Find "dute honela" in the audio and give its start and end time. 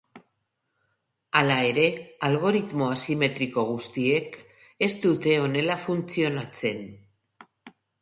5.07-5.81